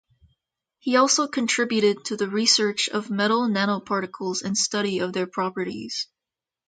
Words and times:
He 0.79 0.95
also 0.95 1.27
contributed 1.27 2.05
to 2.05 2.17
the 2.17 2.27
research 2.27 2.89
of 2.89 3.11
metal 3.11 3.47
nanoparticles 3.47 4.41
and 4.41 4.57
study 4.57 4.97
of 4.97 5.13
their 5.13 5.27
properties. 5.27 6.07